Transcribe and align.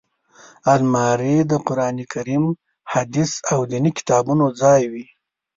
الماري 0.73 1.37
د 1.51 1.53
قران 1.67 1.97
کریم، 2.13 2.45
حدیث 2.91 3.31
او 3.51 3.59
ديني 3.71 3.91
کتابونو 3.97 4.45
ځای 4.61 4.83
وي 4.91 5.05